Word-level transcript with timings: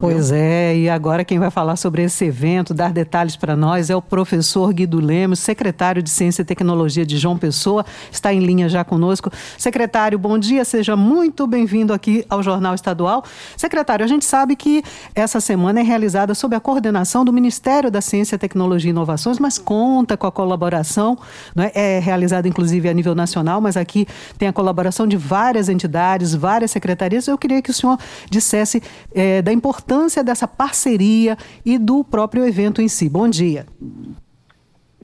Pois 0.00 0.30
é, 0.30 0.76
e 0.76 0.88
agora 0.88 1.24
quem 1.24 1.40
vai 1.40 1.50
falar 1.50 1.74
sobre 1.74 2.04
esse 2.04 2.24
evento, 2.24 2.72
dar 2.72 2.92
detalhes 2.92 3.34
para 3.34 3.56
nós, 3.56 3.90
é 3.90 3.96
o 3.96 4.00
professor 4.00 4.72
Guido 4.72 5.00
Lemos, 5.00 5.40
secretário 5.40 6.00
de 6.00 6.08
Ciência 6.08 6.42
e 6.42 6.44
Tecnologia 6.44 7.04
de 7.04 7.18
João 7.18 7.36
Pessoa, 7.36 7.84
está 8.08 8.32
em 8.32 8.38
linha 8.38 8.68
já 8.68 8.84
conosco. 8.84 9.28
Secretário, 9.58 10.16
bom 10.16 10.38
dia, 10.38 10.64
seja 10.64 10.94
muito 10.94 11.48
bem-vindo 11.48 11.92
aqui 11.92 12.24
ao 12.30 12.44
Jornal 12.44 12.76
Estadual. 12.76 13.24
Secretário, 13.56 14.04
a 14.04 14.06
gente 14.06 14.24
sabe 14.24 14.54
que 14.54 14.84
essa 15.16 15.40
semana 15.40 15.80
é 15.80 15.82
realizada 15.82 16.32
sob 16.32 16.54
a 16.54 16.60
coordenação 16.60 17.24
do 17.24 17.32
Ministério 17.32 17.90
da 17.90 18.00
Ciência, 18.00 18.38
Tecnologia 18.38 18.90
e 18.90 18.92
Inovações, 18.92 19.40
mas 19.40 19.58
conta 19.58 20.16
com 20.16 20.28
a 20.28 20.30
colaboração, 20.30 21.18
não 21.56 21.64
é, 21.64 21.72
é 21.74 21.98
realizada 21.98 22.46
inclusive 22.46 22.88
a 22.88 22.94
nível 22.94 23.16
nacional, 23.16 23.60
mas 23.60 23.76
aqui 23.76 24.06
tem 24.38 24.46
a 24.46 24.52
colaboração 24.52 25.08
de 25.08 25.16
várias 25.16 25.68
entidades, 25.68 26.36
várias 26.36 26.70
secretarias. 26.70 27.26
Eu 27.26 27.36
queria 27.36 27.60
que 27.60 27.72
o 27.72 27.74
senhor 27.74 27.98
dissesse 28.30 28.80
é, 29.12 29.42
da 29.42 29.52
importância 29.52 29.87
importância 29.88 30.22
dessa 30.22 30.46
parceria 30.46 31.36
e 31.64 31.78
do 31.78 32.04
próprio 32.04 32.44
evento 32.44 32.82
em 32.82 32.88
si. 32.88 33.08
Bom 33.08 33.26
dia. 33.26 33.64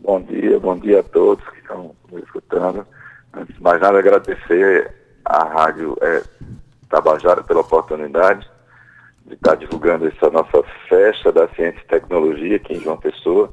Bom 0.02 0.20
dia, 0.20 0.60
bom 0.60 0.78
dia 0.78 1.00
a 1.00 1.02
todos 1.02 1.42
que 1.48 1.60
estão 1.60 1.94
nos 2.12 2.22
escutando. 2.22 2.86
Antes 3.32 3.54
de 3.56 3.62
mais 3.62 3.80
nada, 3.80 3.98
agradecer 3.98 4.92
à 5.24 5.44
Rádio 5.44 5.96
é, 6.02 6.22
Tabajara 6.90 7.42
pela 7.42 7.60
oportunidade 7.60 8.46
de 9.24 9.34
estar 9.34 9.54
divulgando 9.54 10.06
essa 10.06 10.28
nossa 10.28 10.62
festa 10.86 11.32
da 11.32 11.48
ciência 11.48 11.80
e 11.80 11.88
tecnologia 11.88 12.56
aqui 12.56 12.74
em 12.74 12.80
João 12.80 12.98
Pessoa, 12.98 13.50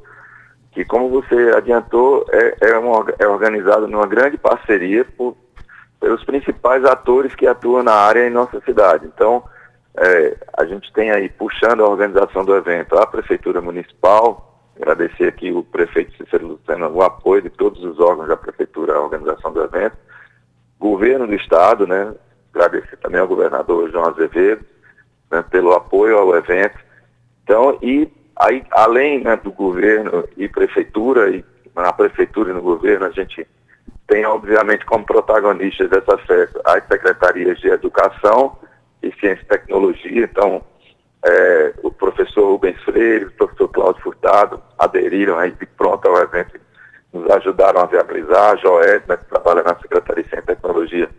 que, 0.73 0.83
como 0.83 1.09
você 1.09 1.53
adiantou, 1.55 2.25
é, 2.29 2.71
é, 2.71 2.77
uma, 2.77 3.05
é 3.17 3.25
organizada 3.25 3.87
numa 3.87 4.05
grande 4.05 4.37
parceria 4.37 5.05
por, 5.05 5.37
pelos 5.97 6.25
principais 6.25 6.83
atores 6.83 7.33
que 7.33 7.47
atuam 7.47 7.83
na 7.83 7.93
área 7.93 8.27
em 8.27 8.29
nossa 8.29 8.59
cidade. 8.65 9.07
Então, 9.07 9.41
é, 9.97 10.37
a 10.57 10.65
gente 10.65 10.91
tem 10.93 11.11
aí, 11.11 11.29
puxando 11.29 11.83
a 11.83 11.89
organização 11.89 12.45
do 12.45 12.55
evento, 12.55 12.97
a 12.97 13.05
Prefeitura 13.05 13.61
Municipal, 13.61 14.71
agradecer 14.75 15.27
aqui 15.27 15.51
o 15.51 15.63
prefeito 15.63 16.15
Cícero 16.17 16.47
Lucena, 16.47 16.87
o 16.87 17.01
apoio 17.01 17.41
de 17.41 17.49
todos 17.49 17.83
os 17.83 17.99
órgãos 17.99 18.29
da 18.29 18.37
Prefeitura 18.37 18.95
à 18.95 19.01
organização 19.01 19.51
do 19.51 19.63
evento, 19.63 19.97
governo 20.79 21.27
do 21.27 21.35
Estado, 21.35 21.85
né, 21.85 22.13
agradecer 22.53 22.97
também 22.97 23.19
ao 23.19 23.27
governador 23.27 23.91
João 23.91 24.09
Azevedo, 24.09 24.65
né, 25.29 25.43
pelo 25.49 25.73
apoio 25.73 26.17
ao 26.17 26.35
evento. 26.35 26.79
Então, 27.43 27.77
e 27.81 28.09
aí, 28.35 28.63
além 28.71 29.23
né, 29.23 29.35
do 29.35 29.51
governo 29.51 30.27
e 30.37 30.47
prefeitura, 30.47 31.29
e 31.29 31.43
na 31.75 31.93
prefeitura 31.93 32.51
e 32.51 32.53
no 32.53 32.61
governo, 32.61 33.05
a 33.05 33.11
gente 33.11 33.45
tem, 34.07 34.25
obviamente, 34.25 34.85
como 34.85 35.05
protagonistas 35.05 35.89
dessa 35.89 36.17
festa, 36.19 36.61
as 36.65 36.85
secretarias 36.87 37.59
de 37.59 37.69
educação, 37.69 38.57
ciência 39.19 39.43
e 39.43 39.47
tecnologia. 39.47 40.23
Então, 40.23 40.63
é, 41.23 41.73
o 41.83 41.91
professor 41.91 42.51
Rubens 42.51 42.81
Freire, 42.83 43.25
o 43.25 43.31
professor 43.31 43.67
Cláudio 43.69 44.01
Furtado 44.01 44.61
aderiram 44.77 45.37
aí 45.37 45.51
de 45.51 45.65
pronto 45.65 46.07
ao 46.07 46.17
evento, 46.17 46.59
nos 47.13 47.29
ajudaram 47.29 47.81
a 47.81 47.85
viabilizar. 47.85 48.51
A 48.51 48.55
Joedna, 48.55 49.17
que 49.17 49.25
trabalha 49.25 49.63
na 49.63 49.75
Secretaria 49.75 50.23
de 50.23 50.29
Ciência 50.29 50.43
e 50.43 50.55
Tecnologia, 50.55 51.09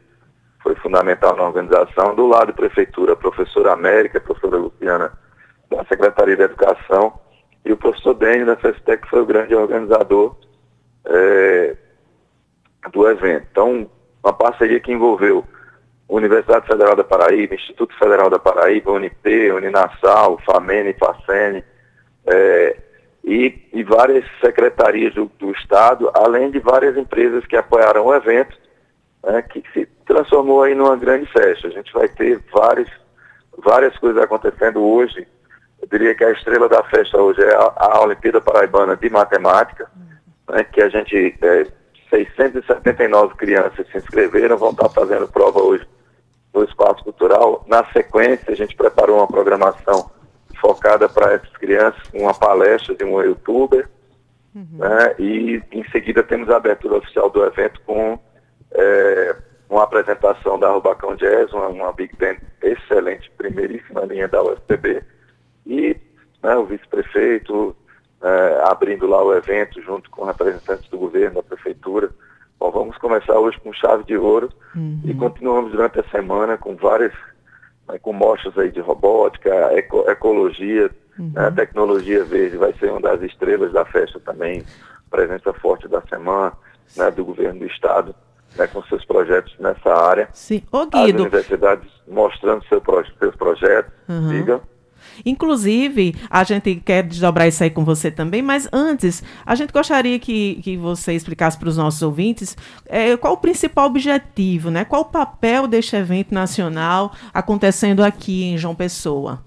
foi 0.62 0.74
fundamental 0.76 1.36
na 1.36 1.44
organização. 1.44 2.14
Do 2.14 2.26
lado 2.26 2.52
Prefeitura, 2.54 3.12
a 3.12 3.16
professora 3.16 3.72
América, 3.72 4.18
a 4.18 4.20
professora 4.20 4.56
Luciana, 4.56 5.12
da 5.70 5.84
Secretaria 5.84 6.36
de 6.36 6.42
Educação, 6.42 7.20
e 7.64 7.72
o 7.72 7.76
professor 7.76 8.14
Dênio, 8.14 8.46
da 8.46 8.56
FESTEC, 8.56 9.02
que 9.02 9.08
foi 9.08 9.20
o 9.20 9.26
grande 9.26 9.54
organizador 9.54 10.36
é, 11.04 11.76
do 12.92 13.08
evento. 13.08 13.46
Então, 13.50 13.90
uma 14.22 14.32
parceria 14.32 14.80
que 14.80 14.92
envolveu 14.92 15.44
Universidade 16.08 16.66
Federal 16.66 16.94
da 16.94 17.04
Paraíba, 17.04 17.54
Instituto 17.54 17.96
Federal 17.98 18.28
da 18.28 18.38
Paraíba, 18.38 18.92
Unip, 18.92 19.50
Uninasal, 19.52 20.38
FAMENE, 20.44 20.94
FACENE, 20.94 21.64
é, 22.26 22.76
e, 23.24 23.68
e, 23.72 23.82
várias 23.84 24.24
secretarias 24.40 25.14
do, 25.14 25.30
do, 25.38 25.52
Estado, 25.52 26.10
além 26.14 26.50
de 26.50 26.58
várias 26.58 26.96
empresas 26.96 27.46
que 27.46 27.56
apoiaram 27.56 28.06
o 28.06 28.14
evento, 28.14 28.56
né, 29.24 29.42
que 29.42 29.62
se 29.72 29.86
transformou 30.06 30.62
aí 30.62 30.74
numa 30.74 30.96
grande 30.96 31.26
festa. 31.26 31.68
A 31.68 31.70
gente 31.70 31.92
vai 31.92 32.08
ter 32.08 32.42
várias, 32.52 32.88
várias 33.58 33.96
coisas 33.98 34.22
acontecendo 34.22 34.82
hoje. 34.82 35.26
Eu 35.80 35.88
diria 35.88 36.14
que 36.14 36.24
a 36.24 36.32
estrela 36.32 36.68
da 36.68 36.82
festa 36.84 37.16
hoje 37.16 37.42
é 37.42 37.54
a, 37.54 37.72
a 37.76 38.02
Olimpíada 38.02 38.40
Paraibana 38.40 38.96
de 38.96 39.08
Matemática, 39.08 39.88
né, 40.50 40.64
que 40.64 40.82
a 40.82 40.88
gente, 40.88 41.38
é, 41.42 41.66
679 42.12 43.34
crianças 43.36 43.86
se 43.90 43.96
inscreveram, 43.96 44.58
vão 44.58 44.70
estar 44.70 44.90
fazendo 44.90 45.26
prova 45.26 45.62
hoje 45.62 45.86
no 46.52 46.62
espaço 46.62 47.02
cultural. 47.02 47.64
Na 47.66 47.84
sequência, 47.92 48.52
a 48.52 48.54
gente 48.54 48.76
preparou 48.76 49.16
uma 49.16 49.26
programação 49.26 50.10
focada 50.60 51.08
para 51.08 51.32
essas 51.32 51.50
crianças, 51.56 52.02
uma 52.12 52.34
palestra 52.34 52.94
de 52.94 53.04
um 53.04 53.20
youtuber, 53.22 53.88
uhum. 54.54 54.66
né, 54.78 55.14
e 55.18 55.62
em 55.72 55.84
seguida 55.90 56.22
temos 56.22 56.50
a 56.50 56.56
abertura 56.56 56.98
oficial 56.98 57.30
do 57.30 57.44
evento 57.44 57.80
com 57.86 58.18
é, 58.72 59.36
uma 59.68 59.82
apresentação 59.82 60.58
da 60.58 60.70
Rubacão 60.70 61.16
Jazz, 61.16 61.50
uma, 61.52 61.68
uma 61.68 61.92
Big 61.92 62.14
Band 62.16 62.36
excelente, 62.62 63.30
primeiríssima 63.38 64.02
linha 64.02 64.28
da 64.28 64.42
UFPB, 64.42 65.02
e 65.66 65.96
né, 66.42 66.54
o 66.56 66.66
vice-prefeito 66.66 67.74
é, 68.22 68.62
abrindo 68.64 69.06
lá 69.06 69.22
o 69.22 69.34
evento 69.34 69.80
junto 69.82 70.10
com 70.10 70.24
representantes 70.24 70.88
do 70.88 70.98
governo, 70.98 71.36
da 71.36 71.42
prefeitura, 71.42 72.10
Bom, 72.62 72.70
vamos 72.70 72.96
começar 72.98 73.36
hoje 73.40 73.58
com 73.58 73.72
chave 73.72 74.04
de 74.04 74.16
ouro 74.16 74.48
uhum. 74.76 75.00
e 75.04 75.12
continuamos 75.14 75.72
durante 75.72 75.98
a 75.98 76.04
semana 76.10 76.56
com 76.56 76.76
várias, 76.76 77.12
né, 77.88 77.98
com 77.98 78.12
mostras 78.12 78.56
aí 78.56 78.70
de 78.70 78.78
robótica, 78.78 79.50
eco, 79.72 80.08
ecologia, 80.08 80.88
uhum. 81.18 81.32
né, 81.34 81.50
tecnologia 81.50 82.24
verde 82.24 82.56
vai 82.56 82.72
ser 82.74 82.92
uma 82.92 83.00
das 83.00 83.20
estrelas 83.22 83.72
da 83.72 83.84
festa 83.84 84.20
também, 84.20 84.64
presença 85.10 85.52
forte 85.54 85.88
da 85.88 86.00
semana, 86.02 86.52
né, 86.96 87.10
do 87.10 87.24
governo 87.24 87.58
do 87.58 87.66
estado, 87.66 88.14
né, 88.56 88.68
com 88.68 88.80
seus 88.84 89.04
projetos 89.04 89.52
nessa 89.58 89.92
área. 89.92 90.28
Sim, 90.32 90.62
Ô, 90.70 90.86
Guido. 90.86 91.16
As 91.16 91.20
universidades 91.22 91.90
mostrando 92.06 92.64
seu, 92.66 92.80
seus 93.18 93.34
projetos, 93.34 93.92
uhum. 94.08 94.28
digam. 94.28 94.60
Inclusive, 95.24 96.14
a 96.30 96.44
gente 96.44 96.76
quer 96.76 97.02
desdobrar 97.02 97.48
isso 97.48 97.62
aí 97.62 97.70
com 97.70 97.84
você 97.84 98.10
também, 98.10 98.42
mas 98.42 98.68
antes, 98.72 99.22
a 99.44 99.54
gente 99.54 99.72
gostaria 99.72 100.18
que, 100.18 100.60
que 100.62 100.76
você 100.76 101.12
explicasse 101.12 101.58
para 101.58 101.68
os 101.68 101.76
nossos 101.76 102.02
ouvintes 102.02 102.56
é, 102.86 103.16
qual 103.16 103.34
o 103.34 103.38
principal 103.38 103.86
objetivo, 103.86 104.70
né? 104.70 104.84
qual 104.84 105.02
o 105.02 105.06
papel 105.06 105.66
deste 105.66 105.96
evento 105.96 106.34
nacional 106.34 107.12
acontecendo 107.32 108.02
aqui 108.02 108.44
em 108.44 108.58
João 108.58 108.74
Pessoa. 108.74 109.42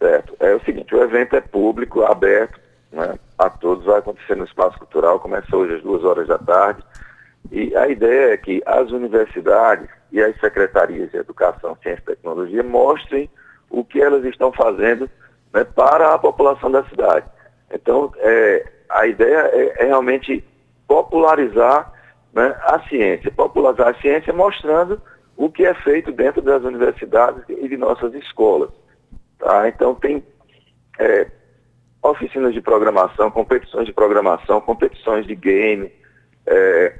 Certo. 0.00 0.34
É 0.40 0.54
o 0.54 0.64
seguinte, 0.64 0.94
o 0.94 1.02
evento 1.02 1.36
é 1.36 1.40
público, 1.40 2.02
aberto 2.02 2.58
né, 2.90 3.18
a 3.38 3.48
todos, 3.48 3.84
vai 3.84 3.98
acontecer 3.98 4.36
no 4.36 4.44
Espaço 4.44 4.78
Cultural, 4.78 5.20
começa 5.20 5.54
hoje 5.56 5.74
às 5.74 5.82
duas 5.82 6.04
horas 6.04 6.26
da 6.26 6.38
tarde. 6.38 6.82
E 7.50 7.74
a 7.76 7.88
ideia 7.88 8.32
é 8.32 8.36
que 8.36 8.62
as 8.66 8.90
universidades 8.90 9.88
e 10.12 10.20
as 10.20 10.38
secretarias 10.40 11.10
de 11.10 11.16
Educação, 11.16 11.76
Ciência 11.82 12.02
e 12.02 12.16
Tecnologia 12.16 12.62
mostrem 12.62 13.30
o 13.70 13.84
que 13.84 14.02
elas 14.02 14.24
estão 14.24 14.52
fazendo 14.52 15.08
né, 15.54 15.64
para 15.64 16.12
a 16.12 16.18
população 16.18 16.70
da 16.70 16.84
cidade. 16.84 17.26
Então, 17.72 18.12
é, 18.18 18.66
a 18.88 19.06
ideia 19.06 19.50
é, 19.52 19.84
é 19.84 19.86
realmente 19.86 20.44
popularizar 20.86 21.92
né, 22.32 22.54
a 22.62 22.80
ciência, 22.88 23.30
popularizar 23.30 23.88
a 23.88 24.00
ciência 24.00 24.32
mostrando 24.32 25.00
o 25.36 25.50
que 25.50 25.64
é 25.64 25.72
feito 25.74 26.12
dentro 26.12 26.42
das 26.42 26.62
universidades 26.64 27.42
e 27.48 27.68
de 27.68 27.76
nossas 27.76 28.12
escolas. 28.14 28.70
Tá? 29.38 29.68
Então, 29.68 29.94
tem 29.94 30.22
é, 30.98 31.28
oficinas 32.02 32.52
de 32.52 32.60
programação, 32.60 33.30
competições 33.30 33.86
de 33.86 33.92
programação, 33.92 34.60
competições 34.60 35.26
de 35.26 35.34
game, 35.34 35.90
é, 36.46 36.98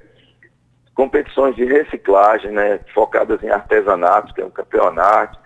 competições 0.95 1.57
de 1.57 1.65
reciclagem, 1.65 2.51
né, 2.53 2.81
focadas 2.95 3.43
em 3.43 3.49
artesanato, 3.49 4.35
que 4.35 4.41
é 4.41 4.45
um 4.45 4.51
campeonato, 4.51 5.39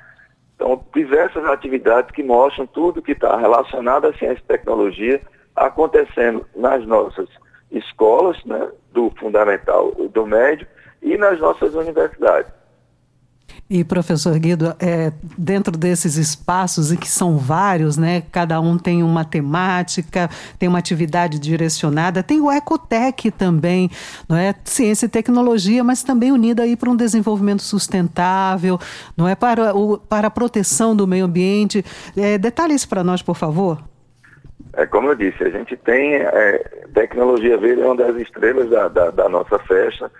então, 0.64 0.82
diversas 0.94 1.44
atividades 1.44 2.10
que 2.12 2.22
mostram 2.22 2.66
tudo 2.66 3.02
que 3.02 3.12
está 3.12 3.36
relacionado 3.36 4.06
à 4.06 4.14
ciência 4.14 4.40
e 4.42 4.48
tecnologia 4.48 5.20
acontecendo 5.54 6.46
nas 6.56 6.86
nossas 6.86 7.28
escolas, 7.70 8.42
né, 8.46 8.70
do 8.90 9.12
fundamental 9.20 9.92
e 9.98 10.08
do 10.08 10.26
médio, 10.26 10.66
e 11.02 11.18
nas 11.18 11.38
nossas 11.38 11.74
universidades. 11.74 12.50
E, 13.68 13.82
professor 13.82 14.38
Guido, 14.38 14.76
é, 14.78 15.10
dentro 15.38 15.76
desses 15.76 16.16
espaços, 16.16 16.92
e 16.92 16.98
que 16.98 17.08
são 17.08 17.38
vários, 17.38 17.96
né, 17.96 18.22
cada 18.30 18.60
um 18.60 18.76
tem 18.76 19.02
uma 19.02 19.24
temática, 19.24 20.28
tem 20.58 20.68
uma 20.68 20.78
atividade 20.78 21.38
direcionada, 21.38 22.22
tem 22.22 22.42
o 22.42 22.52
Ecotec 22.52 23.30
também, 23.30 23.90
não 24.28 24.36
é? 24.36 24.54
Ciência 24.64 25.06
e 25.06 25.08
tecnologia, 25.08 25.82
mas 25.82 26.02
também 26.02 26.30
unida 26.30 26.62
aí 26.62 26.76
para 26.76 26.90
um 26.90 26.96
desenvolvimento 26.96 27.62
sustentável, 27.62 28.78
não 29.16 29.26
é? 29.26 29.34
Para, 29.34 29.74
o, 29.74 29.96
para 29.96 30.28
a 30.28 30.30
proteção 30.30 30.94
do 30.94 31.06
meio 31.06 31.24
ambiente. 31.24 31.82
É, 32.14 32.36
detalhe 32.36 32.74
isso 32.74 32.88
para 32.88 33.02
nós, 33.02 33.22
por 33.22 33.34
favor. 33.34 33.82
É, 34.74 34.86
como 34.86 35.08
eu 35.08 35.14
disse, 35.14 35.42
a 35.42 35.50
gente 35.50 35.76
tem 35.76 36.16
é, 36.16 36.58
tecnologia 36.92 37.56
verde, 37.56 37.80
é 37.80 37.86
uma 37.86 37.96
das 37.96 38.16
estrelas 38.16 38.68
da, 38.68 38.88
da, 38.88 39.10
da 39.10 39.28
nossa 39.28 39.58
festa. 39.60 40.10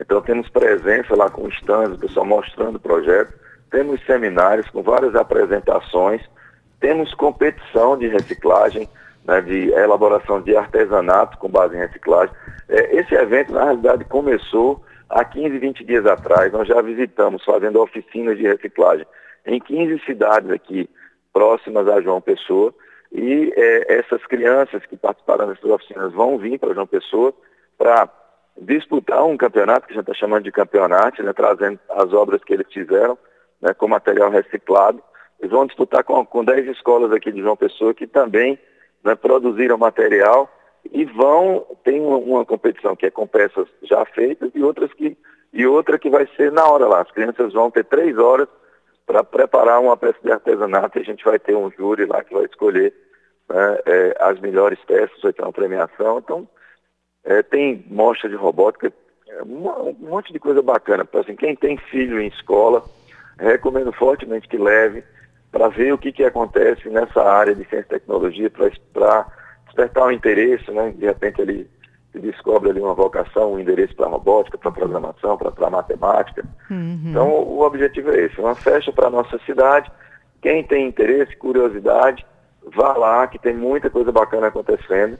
Então 0.00 0.22
temos 0.22 0.48
presença 0.48 1.14
lá 1.14 1.28
com 1.28 1.48
stands, 1.48 1.96
o 1.96 2.00
pessoal 2.00 2.24
mostrando 2.24 2.76
o 2.76 2.80
projeto. 2.80 3.32
temos 3.70 4.04
seminários 4.04 4.68
com 4.70 4.82
várias 4.82 5.14
apresentações, 5.14 6.22
temos 6.80 7.14
competição 7.14 7.96
de 7.96 8.08
reciclagem, 8.08 8.88
né, 9.24 9.40
de 9.42 9.68
elaboração 9.70 10.40
de 10.40 10.56
artesanato 10.56 11.36
com 11.38 11.48
base 11.48 11.76
em 11.76 11.80
reciclagem. 11.80 12.34
É, 12.68 12.96
esse 12.96 13.14
evento, 13.14 13.52
na 13.52 13.64
realidade, 13.64 14.04
começou 14.06 14.82
há 15.08 15.22
15, 15.24 15.58
20 15.58 15.84
dias 15.84 16.06
atrás. 16.06 16.50
Nós 16.52 16.66
já 16.66 16.80
visitamos 16.80 17.44
fazendo 17.44 17.80
oficinas 17.80 18.38
de 18.38 18.44
reciclagem 18.44 19.06
em 19.44 19.60
15 19.60 20.02
cidades 20.04 20.50
aqui 20.50 20.88
próximas 21.32 21.86
a 21.86 22.00
João 22.00 22.20
Pessoa. 22.20 22.74
E 23.12 23.52
é, 23.54 23.98
essas 23.98 24.24
crianças 24.26 24.84
que 24.86 24.96
participaram 24.96 25.48
dessas 25.48 25.70
oficinas 25.70 26.12
vão 26.12 26.38
vir 26.38 26.58
para 26.58 26.72
João 26.72 26.86
Pessoa 26.86 27.34
para 27.76 28.08
disputar 28.60 29.24
um 29.24 29.36
campeonato, 29.36 29.86
que 29.86 29.94
gente 29.94 30.02
está 30.02 30.14
chamando 30.14 30.44
de 30.44 30.52
campeonato, 30.52 31.22
né, 31.22 31.32
trazendo 31.32 31.78
as 31.88 32.12
obras 32.12 32.42
que 32.44 32.52
eles 32.52 32.66
fizeram 32.72 33.18
né, 33.60 33.72
com 33.74 33.88
material 33.88 34.30
reciclado. 34.30 35.02
Eles 35.38 35.50
vão 35.50 35.66
disputar 35.66 36.04
com, 36.04 36.24
com 36.24 36.44
10 36.44 36.68
escolas 36.68 37.12
aqui 37.12 37.32
de 37.32 37.40
João 37.40 37.56
Pessoa 37.56 37.94
que 37.94 38.06
também 38.06 38.58
né, 39.02 39.14
produziram 39.14 39.78
material 39.78 40.50
e 40.92 41.04
vão, 41.04 41.66
tem 41.84 42.00
uma, 42.00 42.16
uma, 42.16 42.44
competição 42.44 42.94
que 42.94 43.06
é 43.06 43.10
com 43.10 43.26
peças 43.26 43.66
já 43.82 44.04
feitas 44.06 44.50
e 44.54 44.62
outras 44.62 44.92
que, 44.92 45.16
e 45.52 45.66
outra 45.66 45.98
que 45.98 46.10
vai 46.10 46.28
ser 46.36 46.52
na 46.52 46.66
hora 46.66 46.86
lá. 46.86 47.00
As 47.00 47.10
crianças 47.10 47.52
vão 47.52 47.70
ter 47.70 47.84
três 47.84 48.16
horas 48.18 48.48
para 49.06 49.24
preparar 49.24 49.80
uma 49.80 49.96
peça 49.96 50.18
de 50.22 50.30
artesanato 50.30 50.98
e 50.98 51.02
a 51.02 51.04
gente 51.04 51.24
vai 51.24 51.38
ter 51.38 51.56
um 51.56 51.70
júri 51.70 52.06
lá 52.06 52.22
que 52.22 52.34
vai 52.34 52.44
escolher 52.44 52.94
né, 53.48 53.78
é, 53.86 54.16
as 54.20 54.38
melhores 54.40 54.78
peças, 54.86 55.20
vai 55.22 55.32
ter 55.32 55.42
uma 55.42 55.52
premiação. 55.52 56.18
Então, 56.18 56.48
é, 57.24 57.42
tem 57.42 57.84
mostra 57.88 58.28
de 58.28 58.34
robótica, 58.34 58.92
é, 59.28 59.42
um, 59.42 59.94
monte 59.98 60.32
de 60.32 60.38
coisa 60.38 60.62
bacana. 60.62 61.06
Assim, 61.14 61.36
quem 61.36 61.54
tem 61.54 61.76
filho 61.76 62.20
em 62.20 62.28
escola, 62.28 62.82
recomendo 63.38 63.92
fortemente 63.92 64.48
que 64.48 64.56
leve 64.56 65.04
para 65.50 65.68
ver 65.68 65.92
o 65.92 65.98
que, 65.98 66.12
que 66.12 66.24
acontece 66.24 66.88
nessa 66.88 67.22
área 67.22 67.54
de 67.54 67.64
ciência 67.64 67.86
e 67.86 67.98
tecnologia, 67.98 68.50
para 68.50 69.26
despertar 69.66 70.04
o 70.04 70.08
um 70.08 70.12
interesse, 70.12 70.70
né? 70.70 70.92
De 70.96 71.06
repente 71.06 71.40
ele 71.40 71.68
descobre 72.14 72.70
ali 72.70 72.80
uma 72.80 72.94
vocação, 72.94 73.52
um 73.52 73.58
endereço 73.58 73.94
para 73.94 74.08
robótica, 74.08 74.58
para 74.58 74.70
programação, 74.70 75.36
para 75.36 75.70
matemática. 75.70 76.44
Uhum. 76.70 77.02
Então 77.06 77.28
o 77.28 77.60
objetivo 77.60 78.10
é 78.10 78.24
esse, 78.24 78.40
uma 78.40 78.54
festa 78.54 78.92
para 78.92 79.06
a 79.06 79.10
nossa 79.10 79.38
cidade. 79.46 79.90
Quem 80.42 80.64
tem 80.64 80.88
interesse, 80.88 81.36
curiosidade, 81.36 82.26
vá 82.74 82.94
lá, 82.94 83.26
que 83.26 83.38
tem 83.38 83.54
muita 83.54 83.90
coisa 83.90 84.10
bacana 84.10 84.48
acontecendo, 84.48 85.18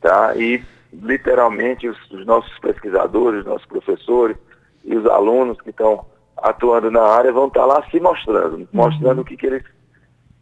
tá? 0.00 0.34
E 0.36 0.62
literalmente 0.92 1.88
os, 1.88 2.10
os 2.10 2.26
nossos 2.26 2.58
pesquisadores, 2.58 3.40
os 3.40 3.46
nossos 3.46 3.66
professores 3.66 4.36
e 4.84 4.96
os 4.96 5.06
alunos 5.06 5.60
que 5.60 5.70
estão 5.70 6.04
atuando 6.36 6.90
na 6.90 7.02
área 7.02 7.32
vão 7.32 7.48
estar 7.48 7.66
lá 7.66 7.82
se 7.90 8.00
mostrando, 8.00 8.68
mostrando 8.72 9.18
uhum. 9.18 9.22
o 9.22 9.24
que, 9.24 9.36
que 9.36 9.46
eles 9.46 9.64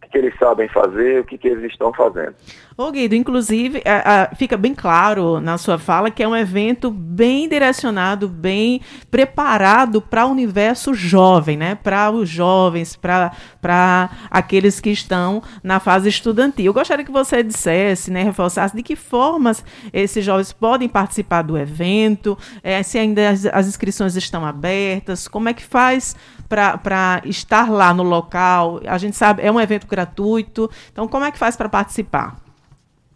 que 0.08 0.18
eles 0.18 0.34
sabem 0.38 0.68
fazer, 0.68 1.20
o 1.20 1.24
que, 1.24 1.38
que 1.38 1.48
eles 1.48 1.70
estão 1.70 1.92
fazendo. 1.92 2.34
Ô 2.76 2.92
Guido, 2.92 3.16
inclusive, 3.16 3.82
a, 3.84 4.22
a, 4.22 4.34
fica 4.36 4.56
bem 4.56 4.72
claro 4.72 5.40
na 5.40 5.58
sua 5.58 5.78
fala 5.78 6.12
que 6.12 6.22
é 6.22 6.28
um 6.28 6.36
evento 6.36 6.92
bem 6.92 7.48
direcionado, 7.48 8.28
bem 8.28 8.80
preparado 9.10 10.00
para 10.00 10.24
o 10.26 10.30
universo 10.30 10.94
jovem, 10.94 11.56
né? 11.56 11.74
Para 11.74 12.10
os 12.10 12.28
jovens, 12.28 12.94
para 12.94 14.10
aqueles 14.30 14.78
que 14.78 14.90
estão 14.90 15.42
na 15.60 15.80
fase 15.80 16.08
estudantil. 16.08 16.66
Eu 16.66 16.72
gostaria 16.72 17.04
que 17.04 17.10
você 17.10 17.42
dissesse, 17.42 18.12
né, 18.12 18.22
reforçasse 18.22 18.76
de 18.76 18.82
que 18.82 18.94
formas 18.94 19.64
esses 19.92 20.24
jovens 20.24 20.52
podem 20.52 20.88
participar 20.88 21.42
do 21.42 21.58
evento, 21.58 22.38
é, 22.62 22.82
se 22.84 22.96
ainda 22.96 23.30
as, 23.30 23.44
as 23.46 23.66
inscrições 23.66 24.14
estão 24.14 24.46
abertas, 24.46 25.26
como 25.26 25.48
é 25.48 25.52
que 25.52 25.64
faz 25.64 26.14
para 26.48 27.20
estar 27.24 27.70
lá 27.70 27.92
no 27.92 28.02
local? 28.02 28.80
A 28.86 28.98
gente 28.98 29.16
sabe, 29.16 29.42
é 29.44 29.52
um 29.52 29.60
evento 29.60 29.86
gratuito, 29.86 30.70
então 30.90 31.06
como 31.06 31.24
é 31.24 31.30
que 31.30 31.38
faz 31.38 31.56
para 31.56 31.68
participar? 31.68 32.36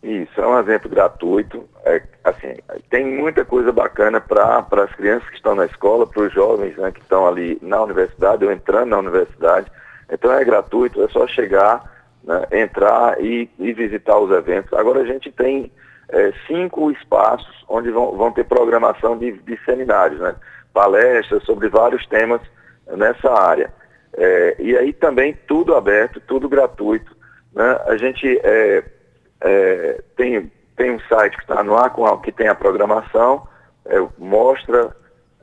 Isso, 0.03 0.41
é 0.41 0.47
um 0.47 0.59
evento 0.59 0.89
gratuito. 0.89 1.69
É, 1.85 2.03
assim, 2.25 2.57
tem 2.91 3.05
muita 3.07 3.45
coisa 3.45 3.71
bacana 3.71 4.21
para 4.21 4.67
as 4.85 4.93
crianças 4.95 5.29
que 5.29 5.37
estão 5.37 5.55
na 5.55 5.65
escola, 5.67 6.07
para 6.07 6.23
os 6.23 6.33
jovens 6.33 6.77
né, 6.77 6.91
que 6.91 7.01
estão 7.01 7.27
ali 7.27 7.57
na 7.63 7.81
universidade 7.83 8.45
ou 8.45 8.51
entrando 8.51 8.91
na 8.91 8.99
universidade. 8.99 9.71
Então 10.11 10.33
é 10.33 10.45
gratuito, 10.45 11.03
é 11.03 11.09
só 11.09 11.27
chegar, 11.29 11.85
né, 12.25 12.47
entrar 12.51 13.23
e, 13.23 13.49
e, 13.61 13.73
visitar 13.73 14.19
os 14.19 14.31
eventos. 14.33 14.73
Agora 14.73 15.01
a 15.01 15.07
gente 15.07 15.31
tem 15.31 15.71
é, 16.09 16.33
cinco 16.49 16.91
espaços 16.91 17.65
onde 17.69 17.91
vão, 17.91 18.17
vão 18.17 18.33
ter 18.33 18.45
programação 18.45 19.17
de, 19.17 19.33
de, 19.33 19.57
seminários, 19.65 20.21
né, 20.21 20.35
palestras 20.75 21.45
sobre 21.45 21.69
vários 21.69 22.05
temas 22.07 22.41
nessa 22.87 23.31
área. 23.31 23.73
É, 24.15 24.57
e 24.59 24.77
aí 24.77 24.93
também 24.93 25.37
tudo 25.47 25.75
aberto, 25.75 26.21
tudo 26.21 26.49
gratuito. 26.49 27.17
Né? 27.55 27.81
A 27.87 27.97
gente 27.97 28.27
é, 28.43 28.85
é, 29.41 30.03
tem, 30.17 30.53
tem 30.77 30.91
um 30.93 31.01
site 31.01 31.37
que 31.37 31.43
está 31.43 31.63
no 31.63 31.77
ar 31.77 31.91
com 31.91 32.17
que 32.19 32.33
tem 32.33 32.49
a 32.49 32.55
programação, 32.55 33.47
é, 33.87 33.97
mostra 34.19 34.95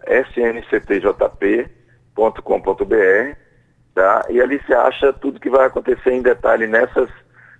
snctjp.com.br, 0.08 1.64
tá? 3.94 4.26
E 4.30 4.42
ali 4.42 4.62
você 4.66 4.74
acha 4.74 5.14
tudo 5.14 5.40
que 5.40 5.50
vai 5.50 5.66
acontecer 5.66 6.12
em 6.12 6.22
detalhe 6.22 6.68
nessas, 6.68 7.10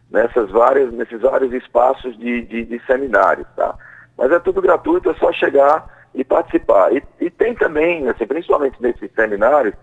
nessas 0.10 0.50
várias, 0.52 0.92
nesses 0.94 1.22
vários 1.22 1.52
espaços 1.54 2.18
de, 2.18 2.42
de, 2.44 2.66
de 2.66 2.82
seminários, 2.86 3.48
tá? 3.56 3.76
Mas 4.18 4.32
é 4.32 4.40
tudo 4.40 4.62
gratuito, 4.62 5.10
é 5.10 5.14
só 5.16 5.32
chegar 5.34 5.99
e 6.14 6.24
participar. 6.24 6.94
E, 6.94 7.04
e 7.20 7.30
tem 7.30 7.56
também, 7.56 8.08
assim, 8.10 8.26
principalmente 8.26 8.82
nesses 8.82 9.12
seminários, 9.14 9.74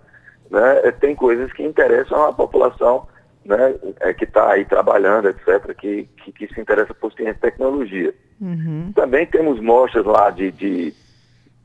né, 0.50 0.92
tem 1.00 1.14
coisas 1.14 1.52
que 1.52 1.62
interessam 1.62 2.24
a 2.24 2.32
população 2.32 3.06
né, 3.44 3.74
é, 4.00 4.12
que 4.12 4.24
está 4.24 4.52
aí 4.52 4.64
trabalhando, 4.64 5.28
etc., 5.28 5.74
que, 5.76 6.08
que, 6.24 6.32
que, 6.32 6.54
se 6.54 6.60
interessa 6.60 6.92
por 6.94 7.12
ciência 7.12 7.36
e 7.38 7.50
tecnologia. 7.50 8.14
Uhum. 8.40 8.92
Também 8.94 9.26
temos 9.26 9.60
mostras 9.60 10.04
lá 10.04 10.30
de, 10.30 10.50
de, 10.52 10.94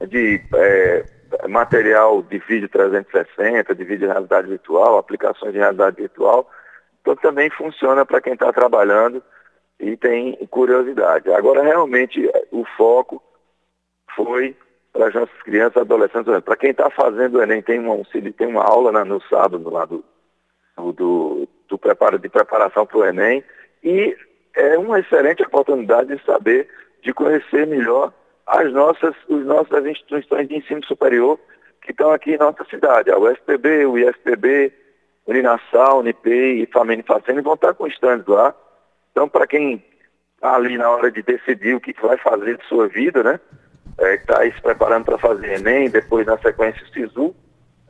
de 0.08 0.42
é, 0.56 1.06
material 1.48 2.22
de 2.22 2.38
vídeo 2.40 2.70
360, 2.70 3.74
de 3.74 3.84
vídeo 3.84 4.08
de 4.08 4.14
realidade 4.14 4.48
virtual, 4.48 4.98
aplicações 4.98 5.54
de 5.54 5.60
realidade 5.60 5.98
virtual. 5.98 6.50
Então 7.02 7.16
também 7.16 7.50
funciona 7.50 8.06
para 8.06 8.22
quem 8.22 8.34
está 8.34 8.54
trabalhando 8.54 9.24
e 9.80 9.98
tem 9.98 10.36
curiosidade. 10.50 11.32
Agora, 11.32 11.64
realmente, 11.64 12.30
o 12.52 12.64
foco 12.78 13.22
foi 14.16 14.56
para 14.94 15.08
as 15.08 15.14
nossas 15.14 15.42
crianças 15.44 15.78
adolescentes. 15.78 16.40
Para 16.42 16.56
quem 16.56 16.72
está 16.72 16.90
fazendo 16.90 17.38
o 17.38 17.44
Enem, 17.44 17.62
tem 17.62 17.80
uma, 17.80 18.04
tem 18.38 18.48
uma 18.48 18.64
aula 18.64 18.92
né, 18.92 19.04
no 19.04 19.22
sábado 19.24 19.70
lá 19.70 19.86
do, 19.86 20.04
do, 20.78 21.48
do 21.68 21.78
preparo, 21.78 22.20
de 22.20 22.30
preparação 22.30 22.86
para 22.86 22.98
o 22.98 23.06
Enem 23.06 23.44
e 23.84 24.16
é 24.56 24.78
uma 24.78 25.00
excelente 25.00 25.42
oportunidade 25.44 26.16
de 26.16 26.24
saber, 26.26 26.68
de 27.02 27.14
conhecer 27.14 27.66
melhor 27.66 28.14
as 28.46 28.72
nossas, 28.74 29.16
os 29.30 29.46
nossas 29.46 29.86
instituições 29.86 30.48
de 30.48 30.58
ensino 30.58 30.84
superior 30.86 31.40
que 31.82 31.92
estão 31.92 32.12
aqui 32.12 32.34
em 32.34 32.38
nossa 32.38 32.64
cidade. 32.66 33.12
A 33.12 33.18
UFPB, 33.18 33.86
o 33.86 33.98
IFPB, 33.98 34.72
Uninassal, 35.26 36.00
Unipei 36.00 36.62
e 36.62 36.68
Famine 36.68 37.04
Facene 37.04 37.42
vão 37.42 37.54
estar 37.54 37.74
com 37.74 37.88
lá. 38.28 38.54
Então, 39.12 39.28
para 39.28 39.48
quem 39.48 39.84
está 40.36 40.56
ali 40.56 40.78
na 40.78 40.90
hora 40.90 41.12
de 41.12 41.22
decidir 41.22 41.76
o 41.76 41.82
que 41.82 41.94
vai 42.02 42.18
fazer 42.18 42.58
de 42.58 42.66
sua 42.66 42.88
vida, 42.88 43.24
né? 43.24 43.40
É, 43.98 44.16
está 44.16 44.40
aí 44.40 44.52
se 44.54 44.62
preparando 44.62 45.06
para 45.06 45.18
fazer 45.18 45.60
Enem, 45.60 45.90
depois 45.90 46.26
na 46.26 46.38
sequência 46.38 46.84
o 46.84 46.94
SISU, 46.94 47.36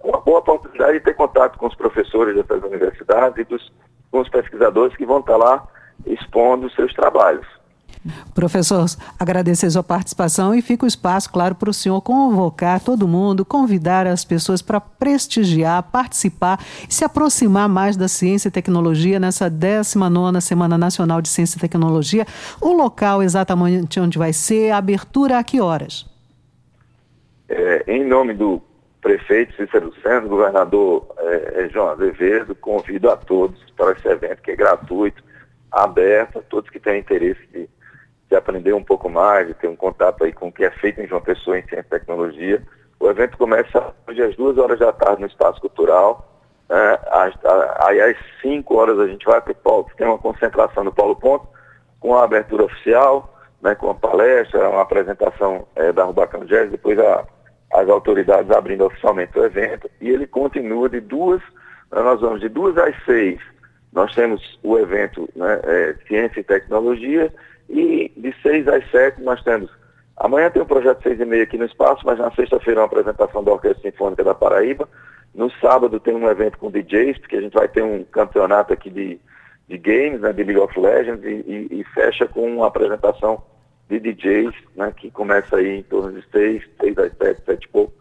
uma 0.03 0.19
boa 0.19 0.39
oportunidade 0.39 0.93
de 0.93 0.99
ter 1.01 1.13
contato 1.13 1.57
com 1.57 1.67
os 1.67 1.75
professores 1.75 2.35
dessas 2.35 2.63
universidades 2.63 3.37
e 3.37 3.43
dos, 3.43 3.71
com 4.09 4.19
os 4.19 4.29
pesquisadores 4.29 4.95
que 4.95 5.05
vão 5.05 5.19
estar 5.19 5.37
lá 5.37 5.67
expondo 6.05 6.69
seus 6.71 6.93
trabalhos. 6.93 7.45
Professor, 8.33 8.85
agradecer 9.19 9.69
sua 9.69 9.83
participação 9.83 10.55
e 10.55 10.61
fica 10.61 10.85
o 10.85 10.87
espaço, 10.87 11.31
claro, 11.31 11.53
para 11.53 11.69
o 11.69 11.73
senhor 11.73 12.01
convocar 12.01 12.79
todo 12.79 13.07
mundo, 13.07 13.45
convidar 13.45 14.07
as 14.07 14.25
pessoas 14.25 14.61
para 14.61 14.81
prestigiar, 14.81 15.83
participar 15.83 16.59
e 16.89 16.93
se 16.93 17.05
aproximar 17.05 17.69
mais 17.69 17.95
da 17.95 18.07
ciência 18.07 18.47
e 18.47 18.51
tecnologia 18.51 19.19
nessa 19.19 19.49
19 19.49 20.41
Semana 20.41 20.77
Nacional 20.77 21.21
de 21.21 21.29
Ciência 21.29 21.57
e 21.57 21.61
Tecnologia. 21.61 22.25
O 22.59 22.73
local 22.73 23.21
exatamente 23.21 23.99
onde 23.99 24.17
vai 24.17 24.33
ser, 24.33 24.71
a 24.71 24.77
abertura 24.77 25.37
a 25.37 25.43
que 25.43 25.61
horas? 25.61 26.09
É, 27.47 27.83
em 27.87 28.03
nome 28.03 28.33
do 28.33 28.61
prefeito 29.01 29.55
Cícero 29.55 29.93
Santos, 30.01 30.29
governador 30.29 31.05
é, 31.17 31.69
João 31.71 31.89
Azevedo, 31.89 32.55
convido 32.55 33.09
a 33.11 33.17
todos 33.17 33.59
para 33.75 33.91
esse 33.91 34.07
evento 34.07 34.41
que 34.41 34.51
é 34.51 34.55
gratuito, 34.55 35.21
aberto 35.71 36.39
a 36.39 36.41
todos 36.41 36.69
que 36.69 36.79
têm 36.79 36.99
interesse 36.99 37.41
de, 37.51 37.69
de 38.31 38.37
aprender 38.37 38.71
um 38.71 38.83
pouco 38.83 39.09
mais, 39.09 39.45
de 39.45 39.53
ter 39.53 39.67
um 39.67 39.75
contato 39.75 40.23
aí 40.23 40.31
com 40.31 40.47
o 40.47 40.51
que 40.51 40.63
é 40.63 40.71
feito 40.71 41.01
em 41.01 41.07
João 41.07 41.21
Pessoa 41.21 41.59
em 41.59 41.63
Ciência 41.63 41.81
e 41.81 41.99
Tecnologia. 41.99 42.63
O 42.97 43.09
evento 43.09 43.37
começa 43.37 43.93
hoje 44.07 44.23
às 44.23 44.33
duas 44.37 44.57
horas 44.57 44.79
da 44.79 44.93
tarde 44.93 45.19
no 45.19 45.27
Espaço 45.27 45.59
Cultural. 45.59 46.25
Né? 46.69 46.97
Às, 47.07 47.33
aí 47.85 47.99
às 47.99 48.15
5 48.41 48.73
horas 48.73 48.97
a 48.99 49.07
gente 49.07 49.25
vai 49.25 49.41
para 49.41 49.51
o 49.51 49.55
Polo, 49.55 49.91
tem 49.97 50.07
uma 50.07 50.17
concentração 50.17 50.81
no 50.81 50.93
Polo 50.93 51.13
Ponto, 51.17 51.45
com 51.99 52.15
a 52.15 52.23
abertura 52.23 52.63
oficial, 52.63 53.37
né, 53.61 53.75
com 53.75 53.89
a 53.89 53.95
palestra, 53.95 54.69
uma 54.69 54.81
apresentação 54.81 55.67
é, 55.75 55.91
da 55.91 56.05
Rubacão 56.05 56.45
Jazz, 56.45 56.71
depois 56.71 56.97
a 56.99 57.27
as 57.73 57.87
autoridades 57.87 58.51
abrindo 58.51 58.83
oficialmente 58.83 59.37
o 59.39 59.45
evento 59.45 59.89
e 60.01 60.09
ele 60.09 60.27
continua 60.27 60.89
de 60.89 60.99
duas 60.99 61.41
Nós 61.89 62.19
vamos 62.19 62.41
de 62.41 62.49
duas 62.49 62.77
às 62.77 62.93
seis, 63.05 63.39
nós 63.93 64.13
temos 64.13 64.59
o 64.63 64.77
evento 64.77 65.29
né, 65.35 65.59
é, 65.63 65.95
Ciência 66.05 66.39
e 66.39 66.43
Tecnologia, 66.43 67.33
e 67.71 68.11
de 68.15 68.33
seis 68.41 68.67
às 68.67 68.89
sete 68.91 69.21
nós 69.21 69.41
temos. 69.43 69.69
Amanhã 70.17 70.51
tem 70.51 70.61
um 70.61 70.65
projeto 70.65 71.01
seis 71.01 71.19
e 71.19 71.25
meia 71.25 71.43
aqui 71.43 71.57
no 71.57 71.65
espaço, 71.65 72.05
mas 72.05 72.19
na 72.19 72.29
sexta-feira 72.31 72.79
é 72.79 72.81
uma 72.81 72.87
apresentação 72.87 73.43
da 73.43 73.53
Orquestra 73.53 73.89
Sinfônica 73.89 74.23
da 74.23 74.35
Paraíba. 74.35 74.87
No 75.33 75.49
sábado 75.53 75.99
tem 75.99 76.13
um 76.13 76.29
evento 76.29 76.57
com 76.57 76.69
DJs, 76.69 77.17
porque 77.17 77.37
a 77.37 77.41
gente 77.41 77.53
vai 77.53 77.67
ter 77.67 77.81
um 77.81 78.03
campeonato 78.03 78.73
aqui 78.73 78.89
de, 78.89 79.19
de 79.67 79.77
games, 79.77 80.19
né, 80.19 80.33
de 80.33 80.43
League 80.43 80.59
of 80.59 80.77
Legends, 80.77 81.23
e, 81.23 81.69
e, 81.71 81.79
e 81.79 81.83
fecha 81.95 82.27
com 82.27 82.45
uma 82.45 82.67
apresentação 82.67 83.41
de 83.89 83.99
DJs, 83.99 84.53
né, 84.75 84.93
que 84.95 85.09
começa 85.09 85.55
aí 85.55 85.79
em 85.79 85.83
torno 85.83 86.11
de 86.11 86.25
seis, 86.29 86.63
seis 86.79 86.97
às 86.97 87.13
sete, 87.17 87.41
sete 87.45 87.63
e 87.63 87.69
pouco. 87.69 87.93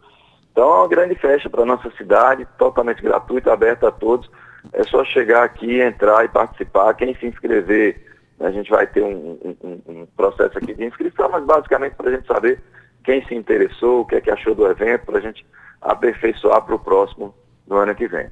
Então 0.51 0.63
é 0.63 0.77
uma 0.79 0.87
grande 0.87 1.15
festa 1.15 1.49
para 1.49 1.63
a 1.63 1.65
nossa 1.65 1.89
cidade, 1.91 2.45
totalmente 2.57 3.01
gratuita, 3.01 3.53
aberta 3.53 3.87
a 3.87 3.91
todos. 3.91 4.29
É 4.73 4.83
só 4.83 5.03
chegar 5.03 5.43
aqui, 5.43 5.79
entrar 5.81 6.23
e 6.25 6.27
participar. 6.27 6.93
Quem 6.93 7.15
se 7.15 7.25
inscrever, 7.25 8.10
a 8.43 8.51
gente 8.51 8.69
vai 8.69 8.87
ter 8.87 9.03
um, 9.03 9.37
um, 9.63 9.81
um 9.87 10.05
processo 10.17 10.57
aqui 10.57 10.73
de 10.73 10.85
inscrição, 10.85 11.29
mas 11.29 11.45
basicamente 11.45 11.95
para 11.95 12.09
a 12.09 12.13
gente 12.13 12.27
saber 12.27 12.61
quem 13.03 13.25
se 13.27 13.35
interessou, 13.35 14.01
o 14.01 14.05
que 14.05 14.15
é 14.15 14.21
que 14.21 14.31
achou 14.31 14.53
do 14.53 14.67
evento, 14.67 15.05
para 15.05 15.17
a 15.17 15.21
gente 15.21 15.45
aperfeiçoar 15.81 16.61
para 16.61 16.75
o 16.75 16.79
próximo 16.79 17.33
do 17.67 17.75
ano 17.75 17.95
que 17.95 18.07
vem. 18.07 18.29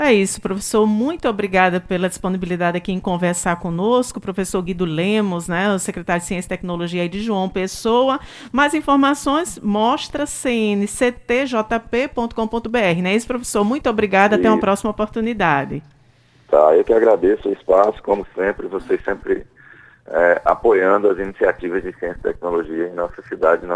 É 0.00 0.14
isso, 0.14 0.40
professor. 0.40 0.86
Muito 0.86 1.28
obrigada 1.28 1.80
pela 1.80 2.08
disponibilidade 2.08 2.76
aqui 2.76 2.92
em 2.92 3.00
conversar 3.00 3.56
conosco. 3.56 4.20
Professor 4.20 4.62
Guido 4.62 4.84
Lemos, 4.84 5.48
né, 5.48 5.74
o 5.74 5.78
secretário 5.80 6.20
de 6.20 6.28
Ciência 6.28 6.46
e 6.46 6.50
Tecnologia 6.50 7.08
de 7.08 7.20
João 7.20 7.48
Pessoa. 7.48 8.20
Mais 8.52 8.74
informações, 8.74 9.58
mostra 9.58 10.24
cnctjp.com.br. 10.24 13.02
Não 13.02 13.10
é 13.10 13.16
isso, 13.16 13.26
professor? 13.26 13.64
Muito 13.64 13.90
obrigada. 13.90 14.36
Até 14.36 14.48
uma 14.48 14.60
próxima 14.60 14.92
oportunidade. 14.92 15.82
Tá, 16.48 16.74
eu 16.74 16.82
que 16.82 16.94
agradeço 16.94 17.48
o 17.48 17.52
espaço, 17.52 18.02
como 18.02 18.26
sempre, 18.34 18.66
vocês 18.66 19.02
sempre 19.04 19.46
é, 20.06 20.40
apoiando 20.44 21.10
as 21.10 21.18
iniciativas 21.18 21.82
de 21.82 21.92
ciência 21.98 22.18
e 22.18 22.32
tecnologia 22.32 22.88
em 22.88 22.94
nossa 22.94 23.20
cidade 23.22 23.64
e 23.64 23.68